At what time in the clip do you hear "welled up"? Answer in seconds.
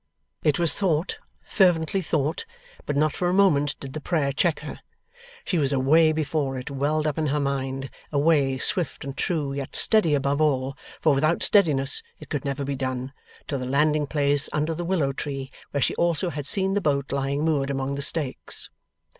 6.71-7.19